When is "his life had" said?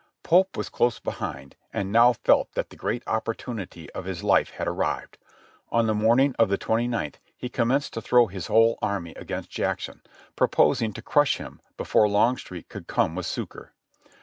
4.05-4.67